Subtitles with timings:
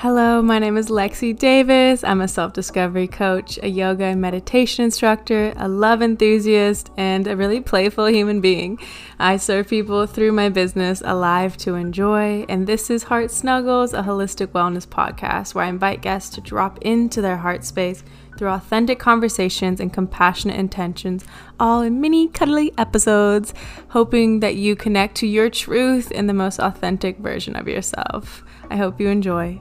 [0.00, 2.02] Hello, my name is Lexi Davis.
[2.04, 7.36] I'm a self discovery coach, a yoga and meditation instructor, a love enthusiast, and a
[7.36, 8.78] really playful human being.
[9.18, 14.02] I serve people through my business, Alive to Enjoy, and this is Heart Snuggles, a
[14.02, 18.02] holistic wellness podcast where I invite guests to drop into their heart space
[18.40, 21.26] through authentic conversations and compassionate intentions,
[21.60, 23.52] all in mini cuddly episodes,
[23.90, 28.42] hoping that you connect to your truth in the most authentic version of yourself.
[28.70, 29.60] I hope you enjoy.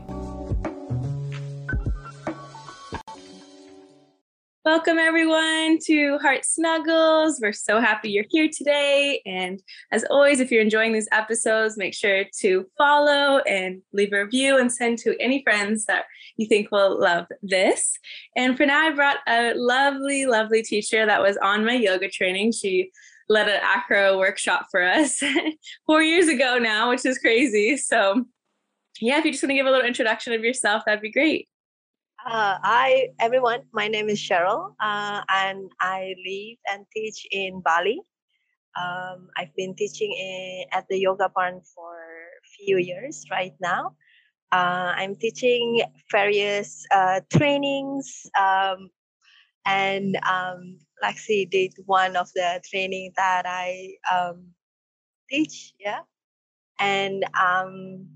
[4.72, 7.40] Welcome, everyone, to Heart Snuggles.
[7.42, 9.20] We're so happy you're here today.
[9.26, 14.24] And as always, if you're enjoying these episodes, make sure to follow and leave a
[14.24, 16.04] review and send to any friends that
[16.38, 17.98] you think will love this.
[18.36, 22.52] And for now, I brought a lovely, lovely teacher that was on my yoga training.
[22.52, 22.92] She
[23.28, 25.20] led an acro workshop for us
[25.88, 27.76] four years ago now, which is crazy.
[27.76, 28.24] So,
[29.02, 31.50] yeah, if you just want to give a little introduction of yourself, that'd be great.
[32.26, 33.62] Uh, hi, everyone.
[33.72, 38.02] My name is Cheryl, uh, and I live and teach in Bali.
[38.76, 43.96] Um, I've been teaching in, at the Yoga Barn for a few years right now.
[44.52, 48.90] Uh, I'm teaching various uh, trainings, um,
[49.66, 54.48] and um, Lexi did one of the training that I um,
[55.30, 55.74] teach.
[55.80, 56.02] Yeah,
[56.80, 58.08] and um,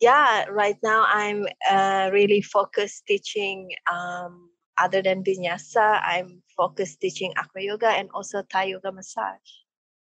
[0.00, 3.70] yeah, right now I'm uh, really focused teaching.
[3.90, 4.48] Um,
[4.78, 9.50] other than vinyasa, I'm focused teaching acro yoga and also Thai yoga massage.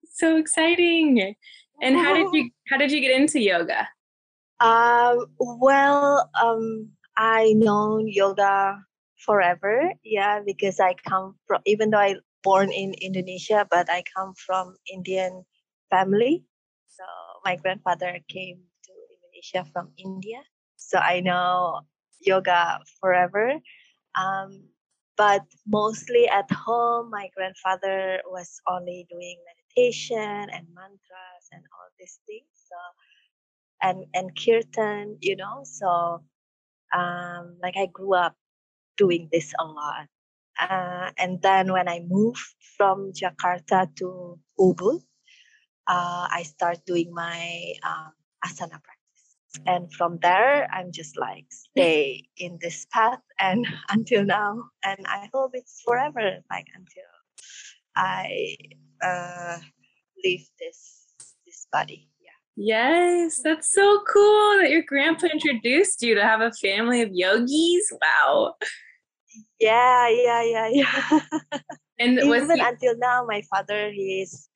[0.10, 1.36] So exciting!
[1.82, 3.88] And how did you how did you get into yoga?
[4.60, 8.80] Um, well, um, I know yoga
[9.18, 9.92] forever.
[10.04, 14.76] Yeah, because I come from even though I born in Indonesia, but I come from
[14.92, 15.44] Indian
[15.90, 16.46] family.
[16.88, 17.04] So
[17.44, 18.60] my grandfather came
[19.44, 20.40] Asia from India.
[20.78, 21.82] So I know
[22.22, 23.60] yoga forever.
[24.16, 24.64] Um,
[25.18, 32.20] but mostly at home, my grandfather was only doing meditation and mantras and all these
[32.26, 32.50] things.
[32.70, 32.78] So
[33.82, 35.62] and and kirtan, you know.
[35.64, 36.24] So
[36.96, 38.36] um, like I grew up
[38.98, 40.08] doing this a lot.
[40.60, 42.46] Uh, and then when I moved
[42.78, 45.02] from Jakarta to Ubud,
[45.88, 48.14] uh, I start doing my um,
[48.46, 49.03] asana practice
[49.66, 54.64] and from there i'm just like stay in this path and until now.
[54.84, 57.12] And i hope it's forever like until
[57.96, 58.56] i
[59.04, 59.58] uh
[60.24, 61.02] leave this
[61.46, 62.10] this body.
[62.22, 62.30] Yeah.
[62.56, 67.92] Yes that's so cool that your grandpa introduced you to have a family of yogis.
[68.02, 68.56] Wow.
[69.60, 71.20] Yeah yeah yeah yeah.
[72.00, 74.50] And even he- until now my father he is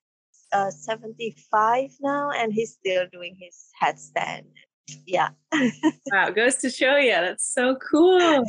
[0.54, 4.46] uh, 75 now and he's still doing his headstand
[5.06, 5.30] yeah.
[6.12, 8.44] Wow goes to show you that's so cool.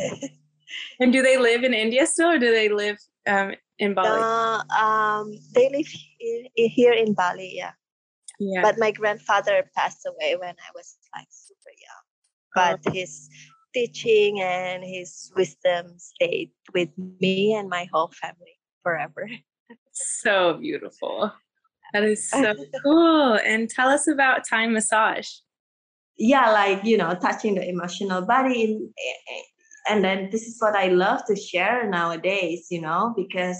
[1.00, 4.20] And do they live in india still or do they live um, in bali?
[4.22, 5.88] Uh, um, they live
[6.20, 7.72] in, here in bali yeah.
[8.40, 8.62] Yeah.
[8.62, 12.04] But my grandfather passed away when i was like super young.
[12.54, 12.92] But oh.
[12.92, 13.28] his
[13.74, 19.28] teaching and his wisdom stayed with me and my whole family forever.
[19.92, 21.32] So beautiful.
[21.92, 23.38] That is so cool.
[23.44, 25.28] And tell us about Thai massage
[26.18, 28.78] yeah like you know touching the emotional body
[29.88, 33.56] and then this is what i love to share nowadays you know because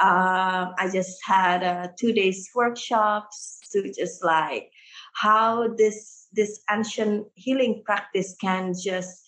[0.00, 4.70] uh, i just had a two days workshops to just like
[5.14, 9.24] how this this ancient healing practice can just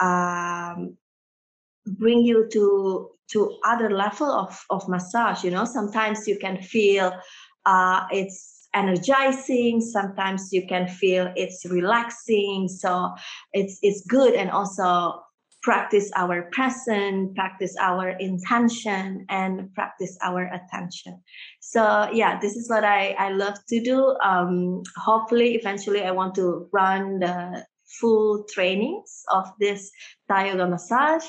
[0.00, 0.96] um,
[1.86, 5.64] bring you to to other level of of massage you know?
[5.64, 7.12] Sometimes you can feel
[7.66, 9.80] uh, it's energizing.
[9.80, 12.68] Sometimes you can feel it's relaxing.
[12.68, 13.10] So
[13.52, 14.34] it's it's good.
[14.34, 15.22] And also
[15.62, 21.20] practice our present practice our intention and practice our attention.
[21.60, 24.16] So yeah this is what i i love to do.
[24.24, 27.66] Um hopefully eventually i want to run the
[28.00, 29.90] full trainings of this
[30.30, 31.26] yoga massage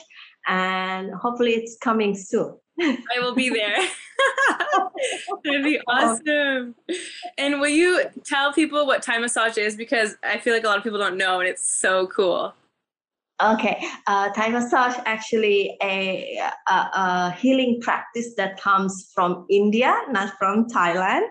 [0.47, 3.77] and hopefully it's coming soon I will be there.
[5.43, 6.75] That'd be awesome.
[7.38, 9.75] And will you tell people what Thai massage is?
[9.75, 12.53] Because I feel like a lot of people don't know, and it's so cool.
[13.41, 16.39] Okay, uh, Thai massage actually a,
[16.69, 21.23] a, a, healing practice that comes from India, not from Thailand,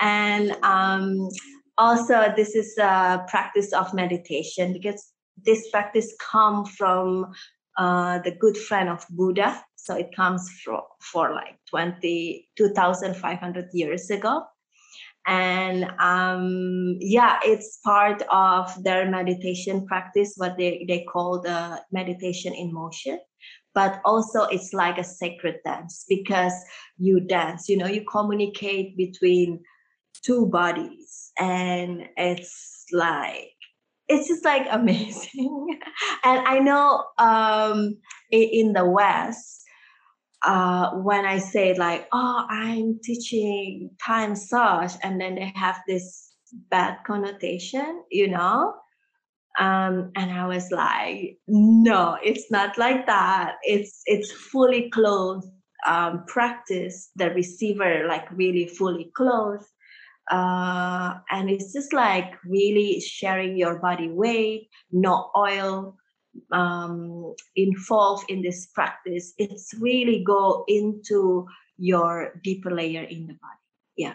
[0.00, 1.28] and um,
[1.76, 5.12] also this is a practice of meditation because
[5.44, 7.26] this practice come from
[7.78, 14.10] uh, the good friend of Buddha, so it comes for, for like 20, 2,500 years
[14.10, 14.42] ago.
[15.26, 22.54] and um, yeah it's part of their meditation practice what they, they call the meditation
[22.54, 23.18] in motion.
[23.74, 26.54] But also it's like a sacred dance because
[26.98, 29.60] you dance you know you communicate between
[30.22, 31.32] two bodies.
[31.38, 33.57] And it's like
[34.08, 35.78] it's just like amazing.
[36.24, 37.96] And i know um
[38.30, 39.62] in the west
[40.42, 46.32] uh when i say like oh i'm teaching Thai massage, and then they have this
[46.70, 48.74] bad connotation you know?
[49.58, 53.56] Um and i was like no it's not like that.
[53.62, 55.46] It's it's fully clothed
[55.86, 57.10] um practice.
[57.16, 59.66] The receiver like really fully clothed
[60.30, 65.96] uh, and it's just like really sharing your body weight no oil
[66.52, 69.34] um, involved in this practice.
[69.38, 71.46] It's really go into
[71.78, 73.62] your deeper layer in the body.
[73.96, 74.14] Yeah.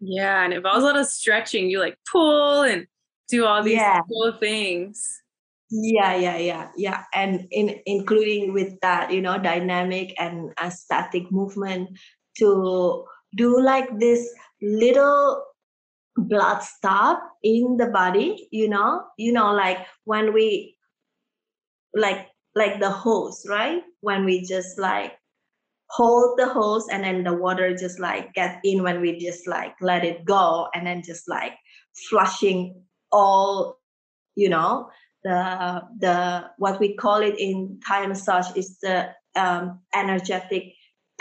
[0.00, 2.86] Yeah and it involves a lot of stretching you like pull and
[3.28, 4.00] do all these yeah.
[4.08, 5.22] cool things.
[5.70, 7.04] Yeah yeah yeah yeah.
[7.14, 11.90] And in including with that you know dynamic and a static movement
[12.38, 13.04] to
[13.34, 14.28] do like this
[14.62, 15.44] little
[16.16, 19.02] blood stop in the body you know?
[19.18, 20.76] You know like when we
[21.94, 23.82] like like the hose right?
[24.00, 25.12] When we just like
[25.90, 29.74] hold the hose and then the water just like get in when we just like
[29.80, 31.54] let it go and then just like
[32.08, 32.82] flushing
[33.12, 33.78] all
[34.36, 34.90] you know?
[35.24, 40.74] The the what we call it in Thai massage is the um, energetic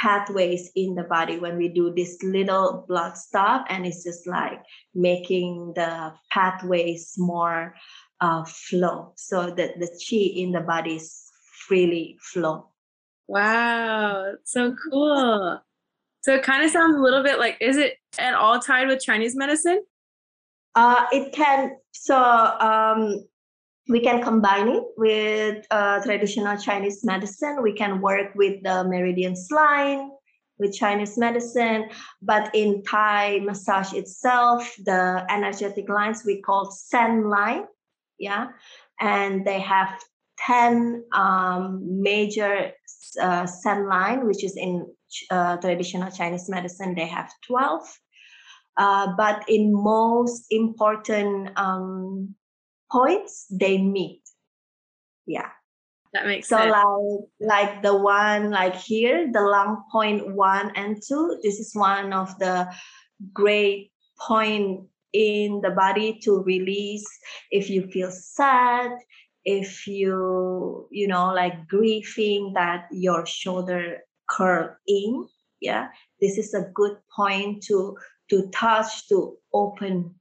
[0.03, 4.61] pathways in the body when we do this little blood stop and it's just like
[4.93, 7.73] making the pathways more
[8.19, 9.13] uh, flow.
[9.15, 11.31] So that the chi in the body is
[11.67, 12.67] freely flow.
[13.29, 15.61] Wow so cool.
[16.21, 19.01] So it kind of sounds a little bit like is it at all tied with
[19.01, 19.83] chinese medicine?
[20.75, 23.25] Uh, it can so um,
[23.89, 27.61] we can combine it with uh, traditional Chinese medicine.
[27.61, 30.11] We can work with the meridian line
[30.59, 31.89] with Chinese medicine,
[32.21, 37.65] but in Thai massage itself, the energetic lines we call Sen line,
[38.19, 38.49] yeah,
[38.99, 39.99] and they have
[40.45, 42.71] 10 um, major
[43.19, 44.87] uh, Sen line, which is in
[45.31, 47.81] uh, traditional Chinese medicine, they have 12.
[48.75, 52.33] Uh, but in most important um,
[52.93, 54.21] points they meet.
[55.25, 55.49] Yeah.
[56.13, 56.71] That makes so sense.
[56.71, 62.13] like like the one like here the lung point one and two this is one
[62.13, 62.69] of the
[63.33, 67.07] great point in the body to release
[67.49, 68.91] if you feel sad
[69.43, 73.97] if you you know like grieving that your shoulder
[74.29, 75.27] curl in.
[75.61, 75.87] Yeah.
[76.21, 77.97] This is a good point to
[78.29, 80.13] to touch to open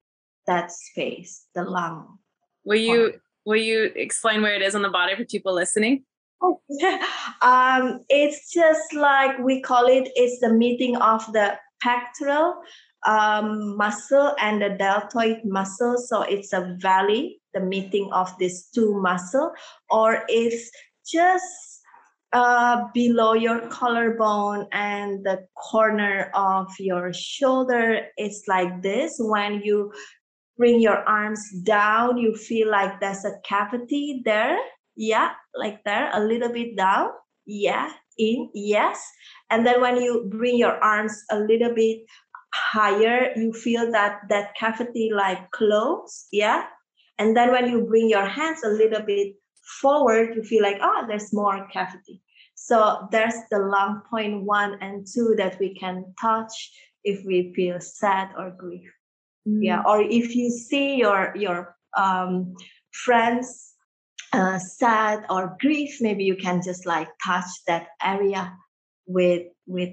[0.46, 2.19] that space the lung
[2.64, 6.04] Will you will you explain where it is on the body for people listening?
[6.40, 6.60] Oh,
[7.42, 10.10] um, it's just like we call it.
[10.14, 12.62] It's the meeting of the pectoral
[13.06, 15.96] um, muscle and the deltoid muscle.
[15.98, 19.52] So it's a valley, the meeting of these two muscle,
[19.90, 20.70] or it's
[21.06, 21.80] just
[22.32, 28.06] uh, below your collarbone and the corner of your shoulder.
[28.16, 29.92] It's like this when you
[30.62, 32.18] bring your arms down.
[32.18, 34.56] You feel like there's a cavity there.
[34.94, 37.08] Yeah like there a little bit down.
[37.46, 39.02] Yeah in yes.
[39.50, 42.06] And then when you bring your arms a little bit
[42.54, 46.28] higher you feel that that cavity like close.
[46.31, 46.66] Yeah.
[47.19, 49.34] And then when you bring your hands a little bit
[49.81, 52.22] forward you feel like oh there's more cavity.
[52.54, 56.54] So there's the lung point one and two that we can touch
[57.02, 58.92] if we feel sad or grief
[59.49, 59.58] mm.
[59.61, 62.55] yeah or if you see your your um,
[62.93, 63.75] friends
[64.32, 68.53] uh, sad or grief maybe you can just like touch that area
[69.06, 69.91] with with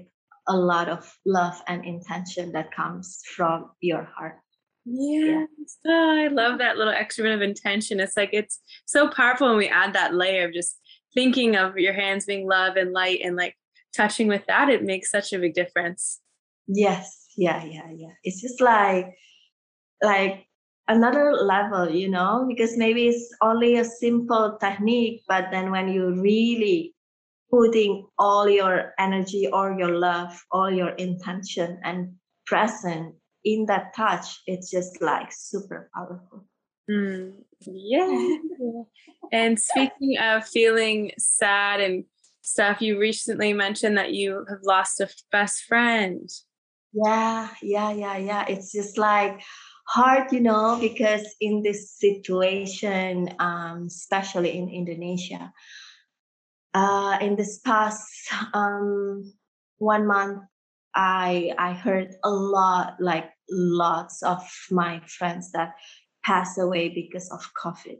[0.48, 4.36] a lot of love and intention that comes from your heart.
[4.84, 5.46] Yes.
[5.84, 8.00] yeah oh, i love that little extra bit of intention.
[8.00, 10.78] It's like it's so powerful when we add that layer of just
[11.14, 13.56] thinking of your hands being love and light and like
[13.94, 16.20] touching with that it makes such a big difference.
[16.66, 17.26] Yes.
[17.36, 18.14] Yeah yeah yeah.
[18.24, 19.06] It's just like
[20.02, 20.46] like
[20.88, 22.44] another level you know?
[22.48, 26.94] Because maybe it's only a simple technique but then when you really
[27.50, 32.14] putting all your energy all your love all your intention and
[32.46, 33.12] present
[33.44, 36.46] in that touch it's just like super powerful.
[36.90, 37.32] Mm,
[37.66, 38.28] yeah.
[39.32, 42.04] And speaking of feeling sad and
[42.42, 46.28] stuff you recently mentioned that you have lost a best friend.
[46.92, 48.44] Yeah, yeah, yeah, yeah.
[48.48, 49.40] It's just like
[49.90, 55.52] hard, you know, because in this situation, um, especially in Indonesia,
[56.74, 58.06] uh, in this past
[58.54, 59.34] um,
[59.78, 60.42] one month,
[60.94, 65.74] I I heard a lot, like lots of my friends that
[66.24, 67.98] pass away because of COVID,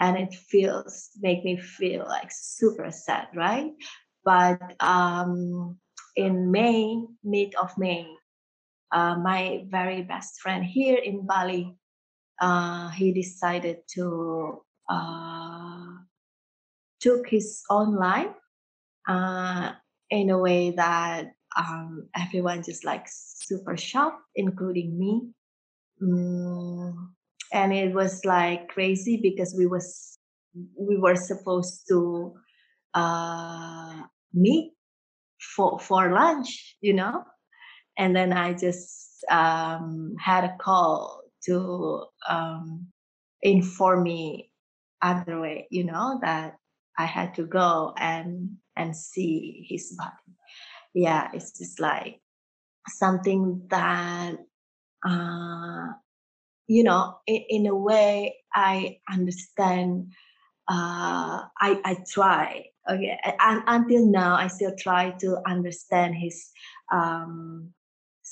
[0.00, 3.72] and it feels make me feel like super sad, right?
[4.22, 5.78] But um,
[6.14, 8.04] in May, mid of May,
[8.92, 11.74] uh, my very best friend here in Bali,
[12.40, 15.86] uh, he decided to uh,
[17.00, 18.34] took his own life
[19.08, 19.72] uh,
[20.10, 25.22] in a way that um, everyone just like super shocked, including me.
[26.02, 26.94] Mm,
[27.52, 30.18] and it was like crazy because we was
[30.78, 32.34] we were supposed to
[32.94, 34.72] uh, meet
[35.56, 37.24] for for lunch, you know,
[37.98, 42.86] and then I just um, had a call to um,
[43.42, 44.50] inform me
[45.00, 46.56] other way, you know, that
[46.98, 50.36] I had to go and and see his body.
[50.94, 52.20] Yeah, it's just like
[52.88, 54.36] something that
[55.06, 55.86] uh,
[56.66, 60.12] you know, in, in a way I understand.
[60.68, 62.66] Uh, I I try.
[62.88, 66.50] Okay, and until now I still try to understand his
[66.92, 67.72] um,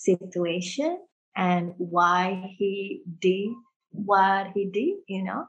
[0.05, 0.99] situation
[1.37, 3.53] and why he did
[3.93, 4.97] what he did.
[5.09, 5.47] You know,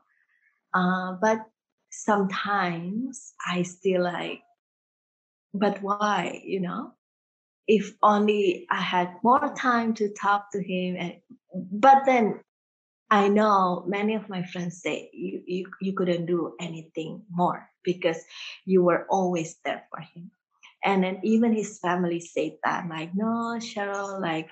[0.74, 1.40] uh, but
[1.92, 4.42] sometimes I still like,
[5.54, 6.42] but why?
[6.46, 6.94] You know,
[7.68, 10.96] if only I had more time to talk to him.
[10.98, 11.14] And
[11.54, 12.42] but then
[13.10, 18.24] I know many of my friends say you you you couldn't do anything more because
[18.66, 20.32] you were always there for him.
[20.84, 24.50] And then even his family said that like no Cheryl like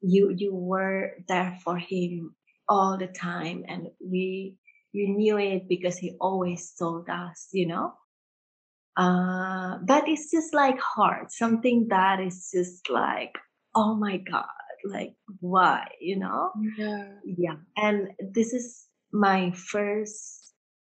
[0.00, 2.34] you you were there for him
[2.68, 4.56] all the time and we
[4.94, 7.94] we knew it because he always told us you know?
[8.96, 11.30] Uh, but it's just like hard.
[11.30, 13.36] Something that is just like
[13.74, 14.46] oh my god
[14.84, 15.88] like why?
[16.00, 16.52] You know?
[16.78, 17.08] Yeah.
[17.24, 17.56] yeah.
[17.76, 20.52] And this is my first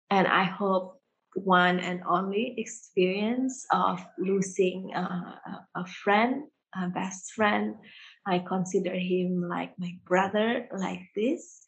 [0.09, 0.98] and i hope
[1.35, 5.39] one and only experience of losing a,
[6.03, 6.43] friend
[6.75, 7.75] a best friend.
[8.27, 11.61] I consider him like my brother like this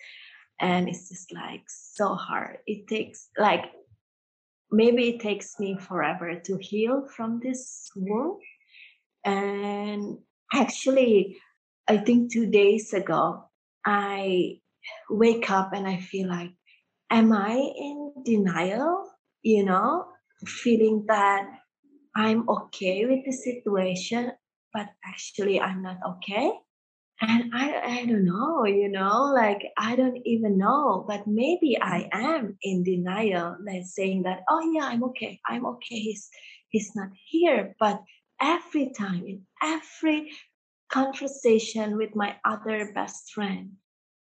[0.59, 2.57] and it's just like so hard.
[2.67, 3.65] It takes like
[4.71, 8.41] maybe it takes me forever to heal from this wound.
[9.25, 10.19] And
[10.53, 11.37] actually
[11.87, 13.43] i think two days ago
[13.85, 14.59] i
[15.09, 16.51] wake up and i feel like
[17.09, 19.10] am i in denial
[19.43, 20.05] you know
[20.45, 21.47] feeling that
[22.15, 24.31] i'm okay with the situation
[24.73, 26.51] but actually i'm not okay
[27.21, 32.09] and I, I don't know, you know, like I don't even know, but maybe I
[32.11, 35.99] am in denial, like saying that, oh yeah, I'm okay, I'm okay.
[35.99, 36.29] He's
[36.69, 37.75] he's not here.
[37.79, 38.01] But
[38.41, 40.31] every time, in every
[40.91, 43.73] conversation with my other best friend,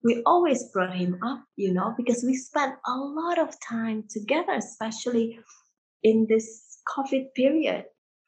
[0.04, 4.54] we always brought him up, you know, because we spent a lot of time together,
[4.54, 5.40] especially
[6.04, 7.86] in this COVID period.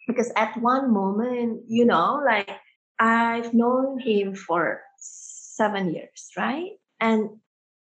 [0.08, 2.50] Because at one moment, you know, like
[3.00, 6.72] I've known him for seven years, right?
[7.00, 7.30] And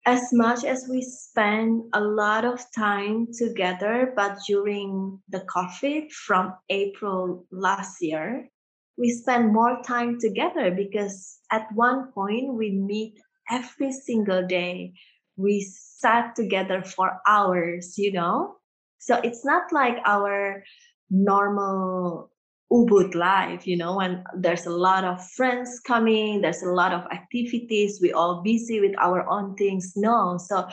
[0.07, 6.55] as much as we spend a lot of time together, but during the COVID from
[6.71, 8.49] April last year,
[8.97, 14.95] we spend more time together because at one point we meet every single day.
[15.37, 18.57] We sat together for hours, you know?
[18.99, 20.65] So it's not like our
[21.11, 22.31] normal
[22.71, 27.05] Ubud life, you know, when there's a lot of friends coming, there's a lot of
[27.11, 29.95] activities, we all busy with our own things.
[29.97, 30.69] No, so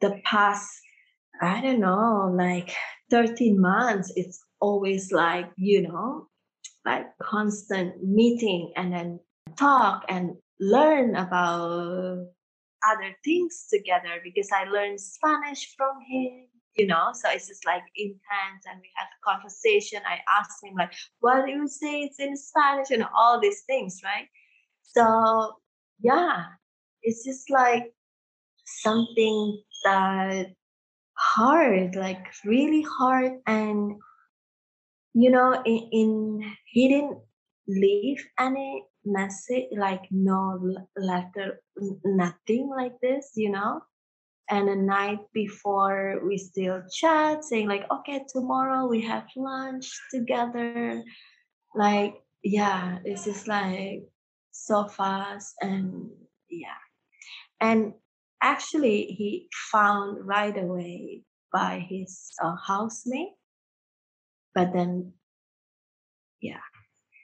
[0.00, 0.66] the past,
[1.42, 2.72] I don't know, like
[3.10, 6.28] 13 months, it's always like, you know,
[6.86, 9.20] like constant meeting and then
[9.58, 12.26] talk and learn about
[12.86, 16.46] other things together because I learned Spanish from him,
[16.76, 17.10] you know.
[17.14, 20.00] So it's just like intense, and we had a conversation.
[20.06, 22.02] I asked him like, "What do you say?
[22.02, 24.28] It's in Spanish," and all these things, right?
[24.82, 25.54] So
[26.00, 26.44] yeah,
[27.02, 27.92] it's just like
[28.64, 30.52] something that
[31.16, 33.96] hard, like really hard, and
[35.14, 37.18] you know, in, in he didn't
[37.66, 40.58] leave any message, like no
[40.96, 41.60] letter,
[42.04, 43.82] nothing like this, you know?
[44.50, 51.02] And the night before we still chat saying like okay tomorrow we have lunch together.
[51.74, 54.04] Like yeah it's just like
[54.52, 56.10] so fast and
[56.50, 56.82] yeah.
[57.58, 57.94] And
[58.42, 63.32] actually he found right away by his uh, housemate
[64.54, 65.12] but then
[66.42, 66.60] yeah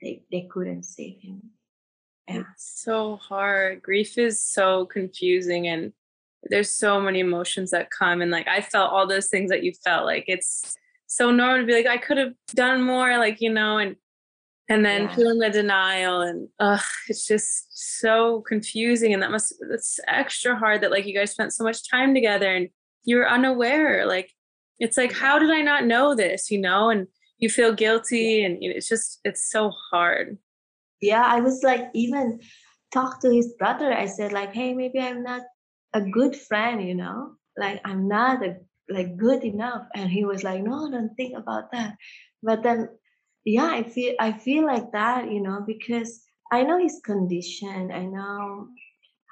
[0.03, 1.43] they, they couldn't save him.
[2.39, 3.83] It's so hard.
[3.83, 5.93] Grief is so confusing and
[6.45, 9.73] there's so many emotions that come and like i felt all those things that you
[9.85, 13.53] felt like it's so normal to be like i could have done more like you
[13.53, 13.97] know and
[14.69, 15.15] and then yeah.
[15.17, 17.67] feeling the denial and uh, it's just
[17.99, 21.89] so confusing and that must that's extra hard that like you guys spent so much
[21.91, 22.69] time together and
[23.05, 24.31] you were unaware like
[24.79, 26.51] it's like how did i not know this?
[26.51, 27.07] you know and
[27.39, 30.39] you feel guilty and it's just it's so hard
[31.01, 32.41] yeah i was like even
[32.93, 35.43] talk to his brother i said like hey maybe i'm not
[35.95, 37.33] a good friend you know?
[37.57, 38.57] Like i'm not a,
[38.89, 39.87] like good enough.
[39.95, 41.97] And he was like no don't think about that.
[42.43, 42.89] But then
[43.45, 48.05] yeah i feel i feel like that you know because i know his condition i
[48.05, 48.69] know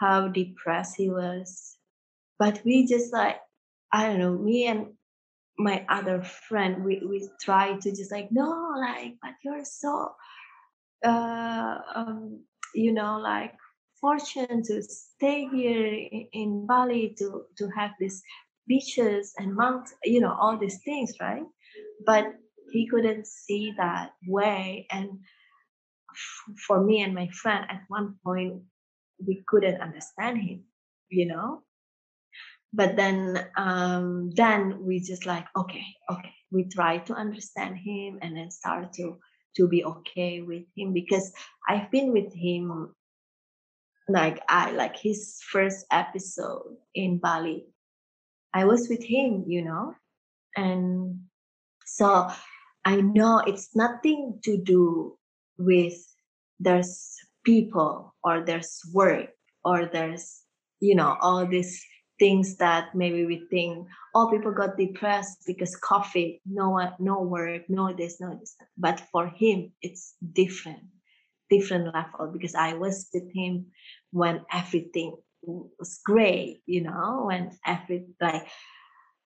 [0.01, 1.77] how depressed he was
[2.39, 3.37] but we just like
[3.93, 4.87] i don't know me and
[5.59, 10.13] my other friend we we try to just like no like but you're so
[11.05, 12.41] uh um
[12.75, 13.55] you know like
[14.01, 18.23] fortune to stay here in, bali to to have these
[18.67, 21.43] beaches and mountains you know all these things right?
[22.07, 22.27] But
[22.71, 24.87] he couldn't see that way.
[24.91, 25.21] And
[26.67, 28.63] for me and my friend at one point
[29.27, 30.65] we couldn't understand him
[31.09, 31.63] you know?
[32.73, 36.35] But then um then we just like okay okay.
[36.51, 39.19] We try to understand him and then start to
[39.59, 41.33] to be okay with him because
[41.69, 42.95] i've been with him
[44.09, 47.67] like i like his first episode in bali.
[48.55, 49.95] I was with him you know?
[50.57, 51.21] And
[51.85, 52.29] so
[52.85, 55.19] I know it's nothing to do
[55.59, 55.95] with
[56.59, 59.31] there's people or there's work
[59.65, 60.43] or there's
[60.81, 61.85] you know all these
[62.19, 67.93] things that maybe we think oh people got depressed because COVID no no work no
[67.93, 70.83] this no this but for him it's different
[71.51, 73.67] different level because i was with him
[74.11, 78.47] when everything was great you know when every like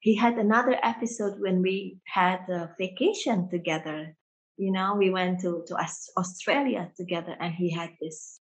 [0.03, 4.17] he had another episode when we had a vacation together.
[4.57, 5.77] You know, we went to, to
[6.17, 8.41] Australia together and he had this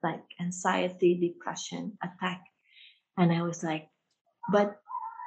[0.00, 2.40] like anxiety, depression attack.
[3.16, 3.88] And I was like,
[4.52, 4.76] but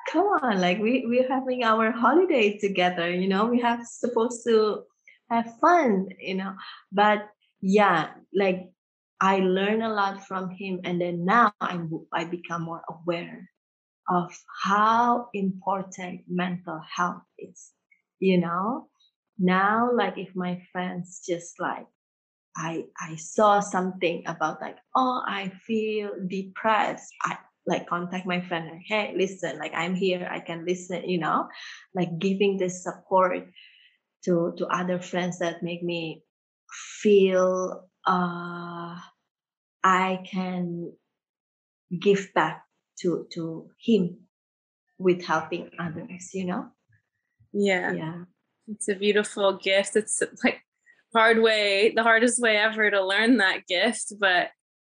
[0.09, 4.83] come on, like we, we're having our holiday together, you know, we have supposed to
[5.29, 6.55] have fun, you know.
[6.91, 7.29] But
[7.61, 8.69] yeah, like
[9.21, 13.49] I learned a lot from him and then now I'm I become more aware
[14.09, 17.71] of how important mental health is
[18.19, 18.87] you know
[19.37, 21.85] now like if my friends just like
[22.57, 28.69] i i saw something about like oh i feel depressed i like contact my friend
[28.71, 30.27] like hey listen like i'm here.
[30.29, 31.47] I can listen you know
[31.93, 33.49] like giving this support
[34.25, 36.23] to to other friends that make me
[37.01, 38.95] feel uh
[39.83, 40.91] i can
[41.99, 42.63] give back
[43.01, 44.17] to to him
[44.97, 46.67] with helping others you know?
[47.53, 47.93] Yeah.
[47.93, 48.23] Yeah.
[48.67, 49.95] It's a beautiful gift.
[49.95, 50.61] It's like
[51.13, 54.49] hard way the hardest way ever to learn that gift but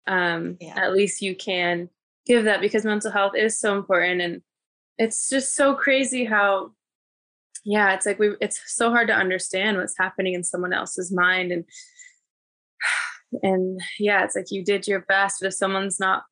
[0.08, 0.74] um yeah.
[0.76, 1.88] at least you can
[2.28, 4.42] give that because mental health is so important and
[4.98, 6.70] it's just so crazy how
[7.64, 11.50] yeah it's like we it's so hard to understand what's happening in someone else's mind
[11.50, 11.64] and
[13.42, 16.22] and yeah it's like you did your best but if someone's not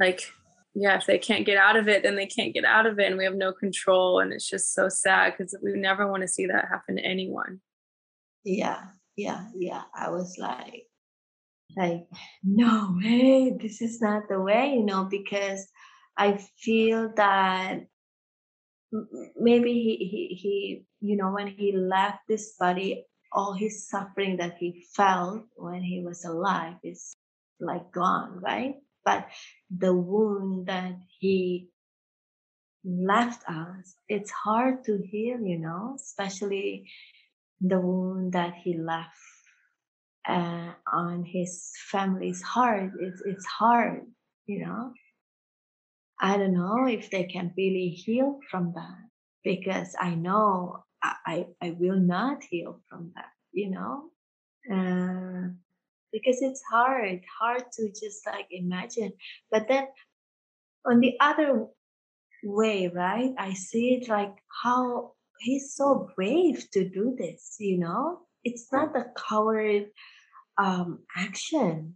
[0.00, 0.30] like
[0.78, 3.06] yeah, if they can't get out of it, then they can't get out of it,
[3.06, 4.20] and we have no control.
[4.20, 7.62] And it's just so sad because we never want to see that happen to anyone.
[8.44, 8.82] Yeah,
[9.16, 9.84] yeah, yeah.
[9.94, 10.86] I was like,
[11.76, 12.06] like,
[12.42, 15.66] no way, this is not the way, you know, because
[16.16, 17.86] I feel that
[19.36, 24.56] maybe he he he, you know, when he left this body, all his suffering that
[24.58, 27.14] he felt when he was alive is
[27.60, 28.76] like gone, right?
[29.06, 29.28] but
[29.70, 31.68] the wound that he
[32.84, 36.88] left us it's hard to heal you know especially
[37.60, 39.16] the wound that he left
[40.28, 42.92] uh, on his family's heart.
[43.00, 44.02] It's it's hard
[44.46, 44.92] you know?
[46.20, 48.98] I don't know if they can really heal from that
[49.44, 54.10] because i know i i, I will not heal from that you know?
[54.70, 55.50] Uh,
[56.12, 59.12] because it's hard hard to just like imagine.
[59.50, 59.86] But then
[60.86, 61.66] on the other
[62.44, 68.20] way right i see it like how he's so brave to do this you know?
[68.44, 69.86] It's not a coward
[70.58, 71.94] um action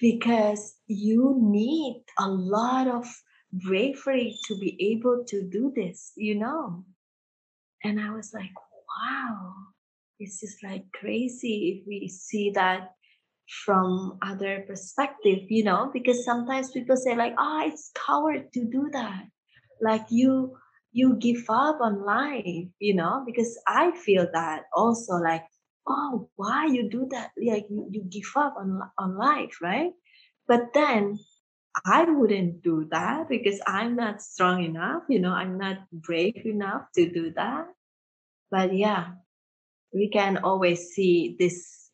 [0.00, 3.06] because you need a lot of
[3.52, 6.84] bravery to be able to do this, you know.
[7.84, 9.52] And I was like, wow,
[10.18, 12.92] it's just like crazy if we see that
[13.64, 18.88] from other perspective, you know, because sometimes people say like, oh, it's coward to do
[18.92, 19.24] that.
[19.80, 20.56] Like you
[20.92, 25.44] you give up on life, you know, because I feel that also like,
[25.88, 27.30] oh, why you do that?
[27.36, 29.92] Like you, you give up on on life, right?
[30.46, 31.18] But then
[31.86, 36.82] I wouldn't do that because I'm not strong enough, you know, I'm not brave enough
[36.96, 37.66] to do that.
[38.50, 39.08] But yeah,
[39.92, 41.90] we can always see this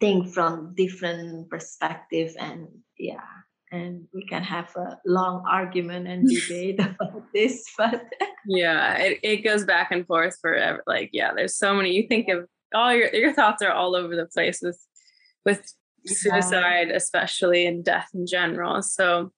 [0.00, 3.24] thing from different perspective and yeah,
[3.70, 8.04] and we can have a long argument and debate about this, but
[8.46, 10.82] yeah, it, it goes back and forth forever.
[10.86, 14.16] Like, yeah, there's so many, you think of all your, your thoughts are all over
[14.16, 14.78] the place with,
[15.44, 15.62] with
[16.06, 16.96] suicide yeah.
[16.96, 18.82] especially and death in general.
[18.82, 19.32] So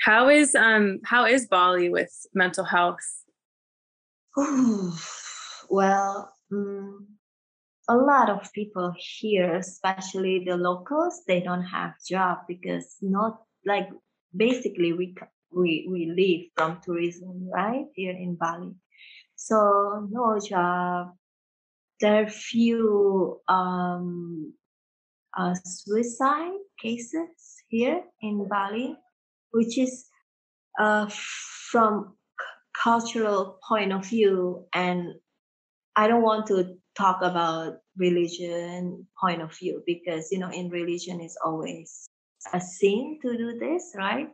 [0.00, 2.98] how is um how is bali with mental health?
[5.70, 7.08] Well um,
[7.90, 13.90] a lot of people here especially the locals they don't have job because not like
[14.34, 15.14] basically we
[15.52, 18.72] we we live from tourism right here in bali.
[19.36, 21.12] So no job
[22.00, 24.52] there are few um
[25.36, 27.28] uh, suicide cases
[27.68, 28.96] here in Bali,
[29.52, 30.06] which is
[30.80, 31.08] uh,
[31.70, 32.46] from c-
[32.82, 35.14] cultural point of view, and
[35.96, 41.20] I don't want to talk about religion point of view because you know in religion
[41.20, 42.08] is always
[42.52, 44.28] a sin to do this, right?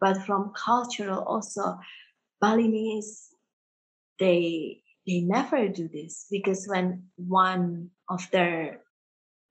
[0.00, 1.78] But from cultural also,
[2.40, 3.28] Balinese
[4.18, 8.82] they they never do this because when one of their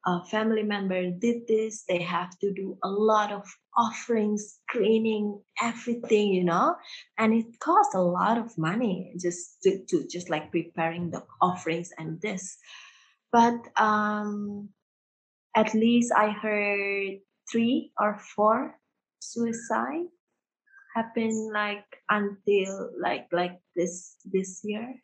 [0.06, 3.43] a family member did this they have to do a lot of
[3.76, 6.76] offerings cleaning everything you know
[7.17, 11.89] and it costs a lot of money just to, to just like preparing the offerings
[11.98, 12.58] and this.
[13.32, 14.70] But um
[15.56, 17.17] at least i heard
[17.52, 18.78] three or four
[19.20, 20.06] suicide
[20.96, 24.96] happen like until like like this this year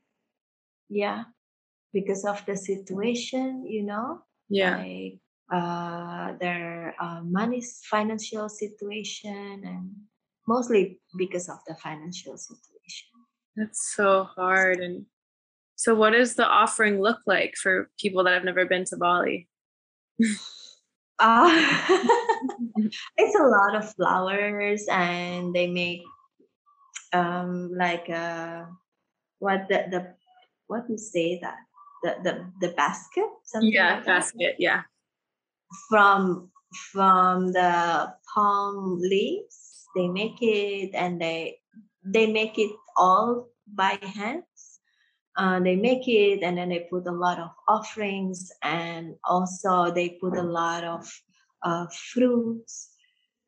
[0.94, 1.24] yeah.
[1.92, 4.78] Because of the situation you know yeah.
[4.78, 5.20] like
[5.52, 9.92] uh, their uh, money financial situation and
[10.48, 13.10] mostly because of the financial situation.
[13.56, 15.06] That's so hard and
[15.76, 19.48] so what does the offering look like for people that have never been to bali?
[21.20, 21.50] Uh,
[23.18, 26.02] it's a lot of flowers and they make
[27.14, 28.66] um like uh
[29.38, 30.16] what the the
[30.68, 31.58] what you say that
[32.04, 34.82] the the, the basket something yeah like basket yeah.
[35.90, 36.52] From
[36.92, 41.58] from the palm leaves they make it and they
[42.04, 44.44] they make it all by hands.
[45.36, 50.10] Uh, they make it and then they put a lot of offerings and also they
[50.22, 51.10] put a lot of
[51.64, 52.90] uh, fruits.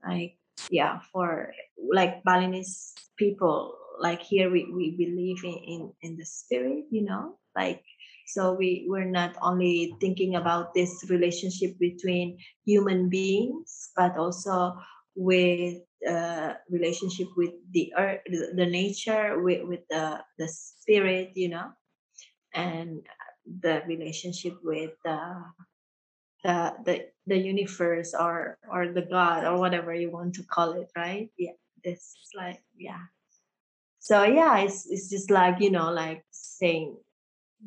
[0.01, 0.38] Like
[0.69, 6.86] yeah for like balinese people like here we, we believe in, in in the spirit
[6.91, 7.38] you know?
[7.55, 7.84] Like
[8.27, 14.75] so we we're not only thinking about this relationship between human beings but also
[15.15, 21.71] with uh, relationship with the earth the nature with, with the the spirit you know?
[22.53, 23.05] And
[23.62, 25.43] the relationship with uh,
[26.43, 30.89] the the the universe or or the god or whatever you want to call it
[30.95, 31.29] right?
[31.38, 31.53] Yeah
[31.86, 33.05] it's like yeah
[34.05, 36.95] so yeah it's it's just like you know like saying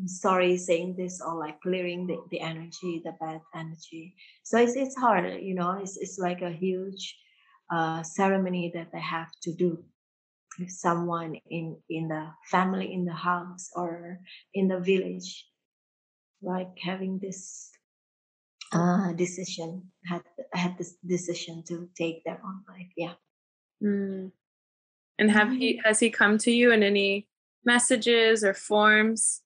[0.07, 4.97] sorry saying this or like clearing the, the energy the bad energy so it's, it's
[4.97, 7.19] hard you know it's, it's like a huge
[7.75, 9.83] uh, ceremony that they have to do
[10.61, 14.21] with someone in in the family in the house or
[14.55, 15.45] in the village
[16.41, 17.73] like having this
[18.73, 20.23] uh, decision had
[20.53, 23.15] had this decision to take their own life yeah
[23.83, 24.31] mm.
[25.19, 27.27] And have he has he come to you in any
[27.65, 29.43] messages or forms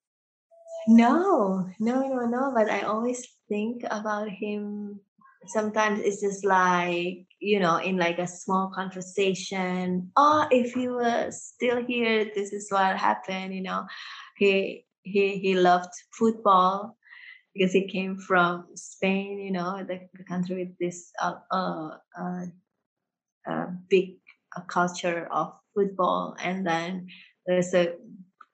[0.86, 2.52] no, no, no, no.
[2.54, 5.00] But I always think about him.
[5.46, 10.10] Sometimes it's just like, you know, in like a small conversation.
[10.16, 13.86] Oh, if he was still here, this is what happened, you know.
[14.36, 16.96] He he he loved football
[17.54, 22.46] because he came from Spain, you know, the, the country with this uh, uh, uh,
[23.48, 24.18] uh big
[24.56, 26.36] uh, culture of football.
[26.42, 27.08] And then
[27.46, 27.94] there's a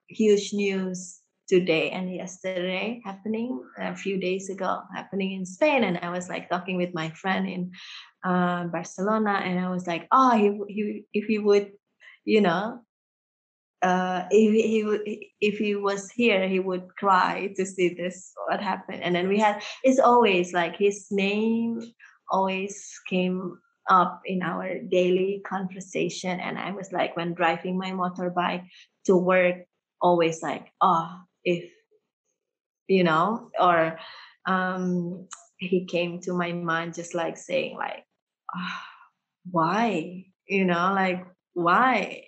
[0.07, 6.11] huge news today and yesterday happening a few days ago happening in Spain and I
[6.11, 7.71] was like talking with my friend in
[8.23, 11.71] uh, Barcelona and I was like oh he, he if he would
[12.23, 12.81] you know
[13.81, 19.01] uh, if he if he was here he would cry to see this what happened
[19.01, 21.81] and then we had it's always like his name
[22.29, 23.57] always came
[23.89, 26.39] up in our daily conversation.
[26.39, 28.65] And i was like when driving my motorbike
[29.05, 29.65] to work
[30.01, 31.09] always like oh
[31.43, 31.69] if
[32.87, 33.51] you know?
[33.59, 33.99] Or
[34.45, 38.05] um he came to my mind just like saying like
[38.55, 38.79] oh,
[39.51, 40.25] why?
[40.47, 42.25] You know like why?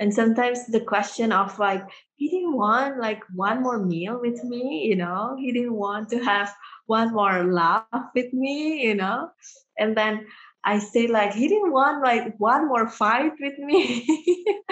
[0.00, 1.84] And sometimes the question of like
[2.16, 5.36] he didn't want like one more meal with me you know?
[5.38, 6.52] He didn't want to have
[6.86, 9.30] one more laugh with me you know?
[9.78, 10.26] And then
[10.64, 14.06] i say like he didn't want like one more fight with me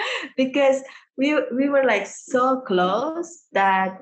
[0.37, 0.81] because
[1.17, 3.99] we we were like so close that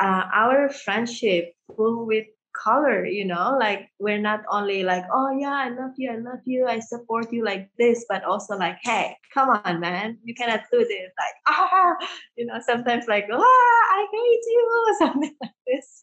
[0.00, 3.56] uh, our friendship full with color you know?
[3.58, 7.32] Like we're not only like oh yeah i love you i love you i support
[7.32, 11.34] you like this but also like hey come on man you cannot do this like
[11.48, 11.96] ah
[12.36, 16.02] you know sometimes like ah i hate you something like this.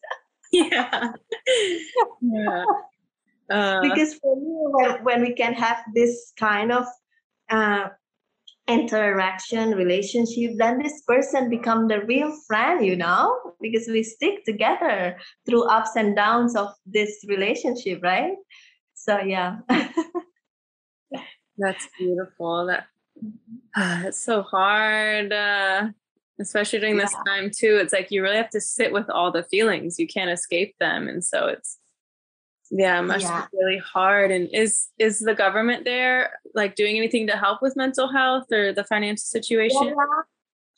[0.52, 1.12] Yeah.
[2.20, 2.64] Yeah
[3.50, 6.84] uh, because for me when, when we can have this kind of
[7.50, 7.88] uh,
[8.68, 13.36] interaction relationship then this person become the real friend you know?
[13.60, 18.34] Because we stick together through ups and downs of this relationship right?
[18.94, 19.58] So yeah.
[21.58, 22.66] That's beautiful.
[22.66, 22.84] That
[23.76, 25.88] uh, it's so hard uh,
[26.40, 27.02] especially during yeah.
[27.02, 27.78] this time too.
[27.80, 29.98] It's like you really have to sit with all the feelings.
[29.98, 31.08] You can't escape them.
[31.08, 31.78] And so it's
[32.72, 33.46] yeah must yeah.
[33.52, 37.76] be really hard and is is the government there like doing anything to help with
[37.76, 40.22] mental health or the financial situation yeah.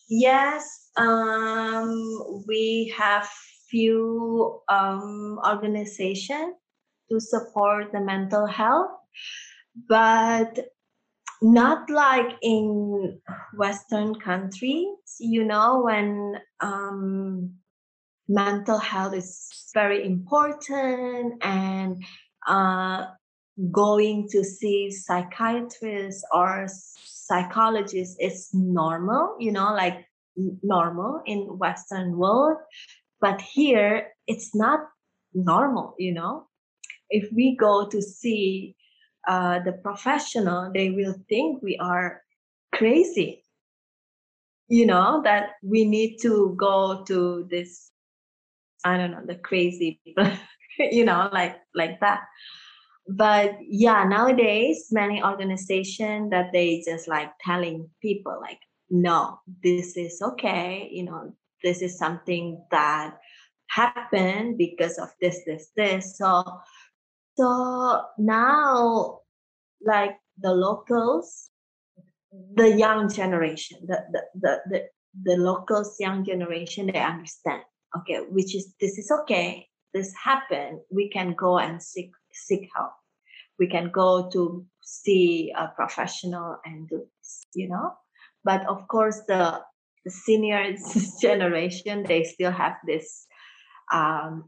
[0.09, 3.29] yes um we have
[3.71, 6.55] few um organization
[7.11, 8.91] to support the mental health
[9.89, 10.67] but
[11.43, 13.21] not like in
[13.57, 14.87] western countries
[15.21, 17.55] you know when um
[18.29, 22.03] mental health is very important and
[22.47, 23.07] uh,
[23.71, 30.07] going to see psychiatrists or psychologists is normal you know like
[30.63, 32.59] normal in western world.
[33.21, 34.81] But here it's not
[35.33, 36.49] normal you know.
[37.11, 38.75] If we go to see
[39.29, 42.23] uh, the professional they will think we are
[42.73, 43.45] crazy
[44.69, 47.93] you know that we need to go to this
[48.85, 50.31] I don't know, the crazy people,
[50.79, 52.23] you know, like like that.
[53.09, 60.21] But yeah, nowadays many organizations that they just like telling people like, no, this is
[60.23, 63.17] okay, you know, this is something that
[63.69, 66.17] happened because of this, this, this.
[66.19, 66.45] So
[67.37, 69.21] so now
[69.85, 71.51] like the locals,
[72.55, 74.83] the young generation, the the the the,
[75.25, 77.63] the locals young generation, they understand
[77.97, 79.69] okay which is this is okay.
[79.93, 80.81] This happened.
[80.91, 82.93] We can go and seek seek help.
[83.59, 87.95] We can go to see a professional and do this you know?
[88.45, 89.61] But of course the
[90.05, 90.75] the senior
[91.21, 93.27] generation they still have this
[93.93, 94.45] um,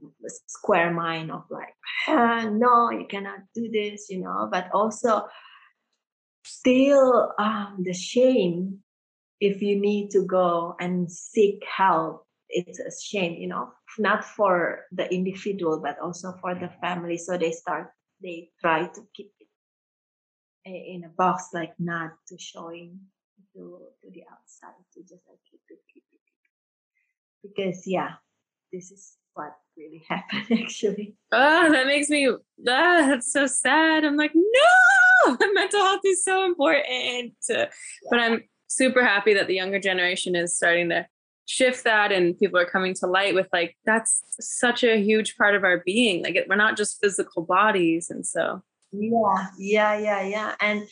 [0.49, 1.75] square mind of like
[2.09, 4.49] ah, no you cannot do this you know?
[4.51, 5.29] But also
[6.45, 8.81] still um, the shame
[9.41, 14.85] if you need to go and seek help it's a shame you know not for
[14.93, 17.17] the individual but also for the family.
[17.19, 17.91] So they start
[18.23, 19.49] they try to keep it
[20.65, 22.99] in a box like not to showing
[23.55, 26.21] to to the outside to just like keep it keep it,
[27.43, 27.55] keep it.
[27.55, 28.15] because yeah
[28.73, 31.17] this is what really happened actually.
[31.33, 32.39] Oh that makes me ah,
[33.09, 34.05] that's so sad.
[34.05, 35.37] I'm like no!
[35.55, 37.35] Mental health is so important.
[37.49, 41.07] But i'm super happy that the younger generation is starting to
[41.47, 45.55] shift that and people are coming to light with like that's such a huge part
[45.55, 46.23] of our being.
[46.23, 48.63] Like we're not just physical bodies and so.
[48.93, 50.55] Yeah yeah yeah yeah.
[50.61, 50.83] And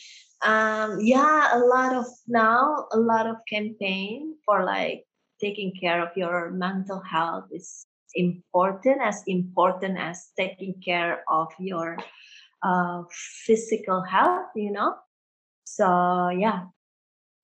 [0.41, 5.03] um yeah a lot of now a lot of campaign for like
[5.41, 11.97] taking care of your mental health is important as important as taking care of your
[12.63, 13.03] uh,
[13.45, 14.95] physical health you know?
[15.65, 16.63] So yeah.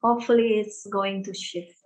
[0.03, 1.77] Hopefully it's going to shift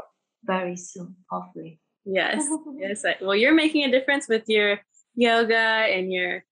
[0.46, 1.80] very soon, hopefully.
[2.06, 3.04] Yes, yes.
[3.22, 4.80] Well, you're making a difference with your
[5.16, 6.44] yoga and your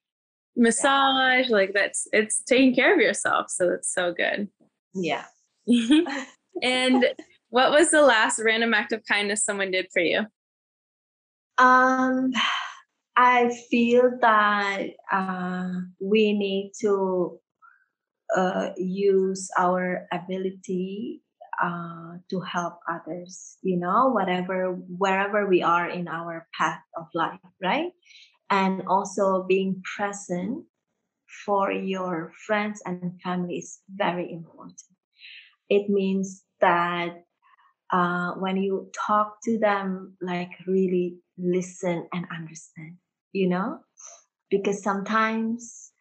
[0.56, 1.50] massage.
[1.50, 1.56] Yeah.
[1.56, 4.50] Like that's it's taking care of yourself, so that's so good.
[4.94, 5.26] Yeah.
[6.62, 7.06] and
[7.50, 10.26] what was the last random act of kindness someone did for you?
[11.60, 12.32] Um,
[13.16, 15.70] I feel that uh,
[16.02, 17.40] we need to
[18.36, 21.22] uh, use our ability
[21.62, 27.40] uh, to help others, you know, whatever, wherever we are in our path of life,
[27.62, 27.92] right?
[28.50, 30.66] And also being present
[31.46, 34.82] for your friends and family is very important.
[35.70, 37.24] It means that
[37.92, 42.98] uh, when you talk to them, like really listen and understand,
[43.32, 43.80] you know,
[44.50, 45.92] because sometimes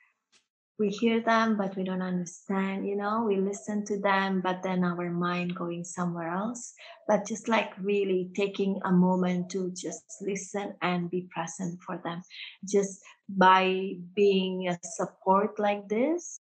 [0.78, 4.85] we hear them but we don't understand you know we listen to them but then
[4.85, 6.74] our mind going somewhere else.
[7.08, 12.22] But just like really taking a moment to just listen and be present for them.
[12.64, 16.40] Just by being a support like this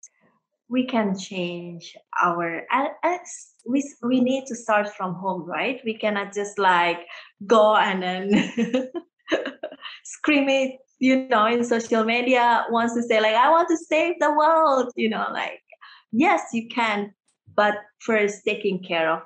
[0.68, 2.64] we can change our
[3.68, 5.80] we we need to start from home right?
[5.86, 7.06] We cannot just like
[7.46, 8.92] go and then
[10.04, 14.16] scream it you know in social media wants to say like i want to save
[14.20, 15.62] the world you know like
[16.12, 17.14] yes you can
[17.56, 19.22] but first taking care of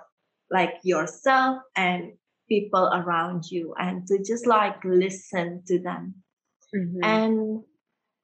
[0.52, 2.12] like yourself and
[2.48, 6.16] people around you and to just like listen to them
[6.76, 7.04] mm-hmm.
[7.04, 7.64] and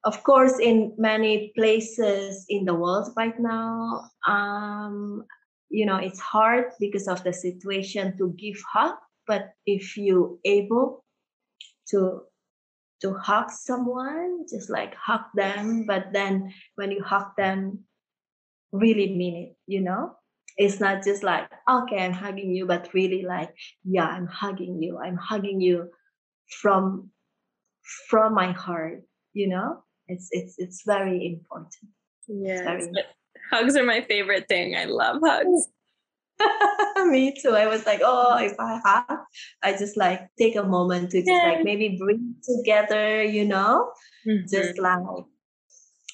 [0.04, 5.24] of course in many places in the world right now um
[5.68, 8.94] you know it's hard because of the situation to give hug
[9.26, 11.04] but if you able
[11.88, 12.20] to
[13.02, 15.84] to hug someone, just like hug them.
[15.86, 17.84] But then when you hug them,
[18.72, 20.16] really mean it, you know?
[20.56, 23.54] It's not just like, okay, I'm hugging you, but really like,
[23.84, 24.98] yeah, I'm hugging you.
[24.98, 25.90] I'm hugging you
[26.60, 27.10] from
[28.08, 29.02] from my heart,
[29.34, 29.84] you know?
[30.08, 31.92] It's it's it's very important.
[32.28, 32.78] Yeah.
[33.52, 34.76] Hugs are my favorite thing.
[34.76, 35.68] I love hugs.
[37.06, 37.50] Me too.
[37.50, 39.18] I was like, oh, if I have,
[39.62, 41.52] I just like take a moment to just yeah.
[41.52, 43.92] like maybe bring together, you know,
[44.26, 44.46] mm-hmm.
[44.48, 45.24] just like,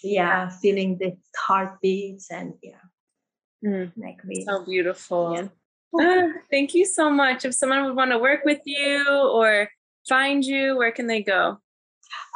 [0.02, 2.84] yeah, feeling the heartbeats and yeah,
[3.64, 3.92] mm.
[3.96, 4.44] like really.
[4.44, 5.34] So beautiful.
[5.34, 5.48] Yeah.
[6.00, 7.44] Uh, thank you so much.
[7.44, 9.68] If someone would want to work with you or
[10.08, 11.58] find you, where can they go?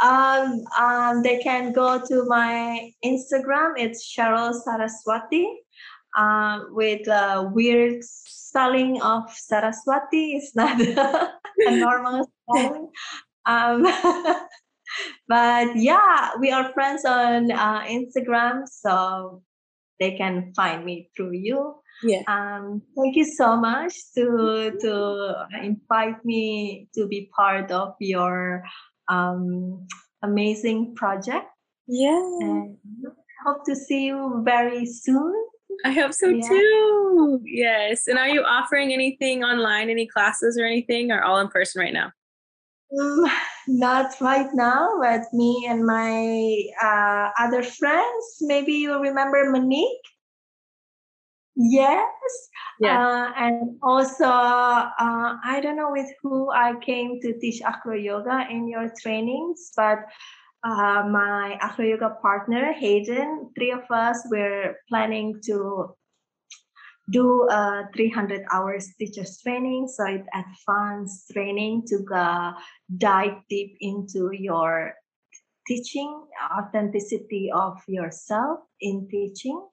[0.03, 3.75] Um, um, they can go to my Instagram.
[3.77, 5.49] It's Cheryl Saraswati
[6.17, 10.33] uh, with a weird spelling of Saraswati.
[10.33, 10.81] It's not
[11.59, 12.91] a normal spelling.
[13.45, 13.83] Um,
[15.29, 19.43] but yeah, we are friends on uh, Instagram, so
[20.01, 21.75] they can find me through you.
[22.03, 22.23] Yeah.
[22.29, 28.63] Um, thank you so much to to invite me to be part of your
[29.09, 29.87] um,
[30.23, 31.47] amazing project.
[31.89, 32.21] Yeah.
[32.41, 32.77] And
[33.47, 35.33] hope to see you very soon
[35.85, 36.49] I hope so yeah.
[36.49, 37.41] too.
[37.45, 38.07] Yes.
[38.09, 41.93] And are you offering anything online, any classes or anything, or all in person right
[41.93, 42.13] now?
[42.99, 43.27] Um,
[43.67, 48.37] not right now, but me and my uh, other friends.
[48.41, 50.07] Maybe you remember Monique.
[51.57, 52.05] Yes.
[52.81, 53.07] Yeah.
[53.07, 58.47] Uh, and also, uh, I don't know with who I came to teach acro yoga
[58.51, 59.99] in your trainings, but
[60.67, 65.95] uh, my acro yoga partner Hayden, three of us were planning to
[67.09, 69.87] do a 300 hours teachers training.
[69.87, 72.55] So it's advanced training to
[72.99, 74.95] dive deep into your
[75.69, 76.27] teaching,
[76.59, 79.65] authenticity of yourself in teaching.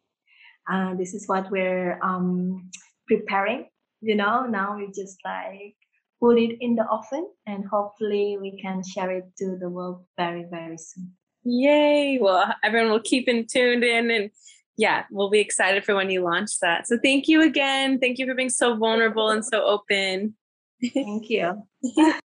[0.71, 2.69] Uh, this is what we're um,
[3.08, 3.65] preparing.
[4.01, 5.75] You know, now we just like
[6.23, 10.45] put it in the oven and hopefully we can share it to the world very
[10.49, 11.12] very soon.
[11.43, 12.17] Yay!
[12.21, 14.29] Well everyone will keep in tuned in and
[14.77, 16.88] yeah we'll be excited for when you launch that.
[16.88, 17.99] So thank you again.
[17.99, 20.36] Thank you for being so vulnerable and so open.
[20.93, 21.63] Thank you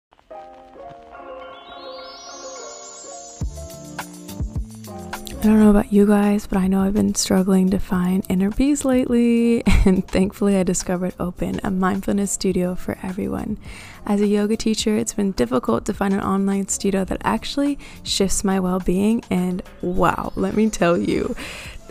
[5.39, 8.51] I don't know about you guys, but I know I've been struggling to find inner
[8.51, 13.57] peace lately, and thankfully I discovered Open, a mindfulness studio for everyone.
[14.05, 18.43] As a yoga teacher, it's been difficult to find an online studio that actually shifts
[18.43, 21.37] my well being, and wow, let me tell you,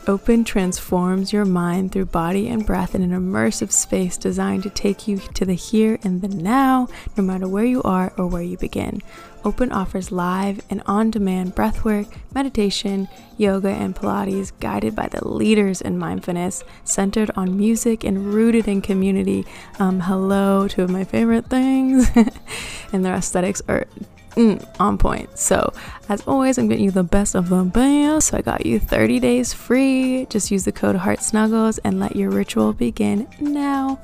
[0.07, 5.07] Open transforms your mind through body and breath in an immersive space designed to take
[5.07, 8.57] you to the here and the now, no matter where you are or where you
[8.57, 9.01] begin.
[9.47, 15.79] Open offers live and on demand breathwork, meditation, yoga, and Pilates guided by the leaders
[15.79, 19.45] in mindfulness, centered on music and rooted in community.
[19.79, 22.09] Um, hello, two of my favorite things.
[22.91, 23.87] and their aesthetics are
[24.31, 25.39] mm, on point.
[25.39, 25.71] So,
[26.09, 28.27] as always, I'm getting you the best of the best.
[28.27, 30.25] So, I got you 30 days free.
[30.29, 33.97] Just use the code Heart Snuggles and let your ritual begin now.